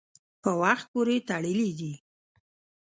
په 0.41 0.51
وخت 0.61 0.85
پورې 0.93 1.15
تړلي 1.29 1.71
دي. 1.79 1.93